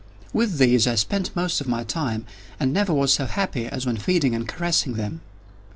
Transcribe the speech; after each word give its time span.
With 0.33 0.57
these 0.57 0.87
I 0.87 0.95
spent 0.95 1.35
most 1.35 1.61
of 1.61 1.67
my 1.67 1.83
time, 1.83 2.25
and 2.59 2.73
never 2.73 2.91
was 2.91 3.13
so 3.13 3.27
happy 3.27 3.67
as 3.67 3.85
when 3.85 3.97
feeding 3.97 4.33
and 4.33 4.47
caressing 4.47 4.93
them. 4.95 5.21